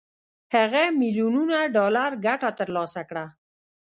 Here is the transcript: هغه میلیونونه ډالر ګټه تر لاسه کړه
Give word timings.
هغه 0.55 0.83
میلیونونه 0.99 1.57
ډالر 1.75 2.11
ګټه 2.25 2.49
تر 2.59 2.67
لاسه 2.75 3.01
کړه 3.09 3.25